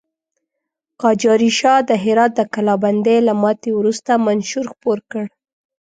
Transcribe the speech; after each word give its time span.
قاجاري 1.01 1.49
شاه 1.59 1.79
د 1.89 1.91
هرات 2.03 2.31
د 2.35 2.41
کلابندۍ 2.53 3.17
له 3.27 3.33
ماتې 3.41 3.71
وروسته 3.75 4.11
منشور 4.27 4.65
خپور 4.73 4.99
کړ. 5.11 5.25